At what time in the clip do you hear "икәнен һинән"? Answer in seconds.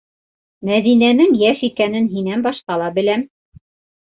1.69-2.45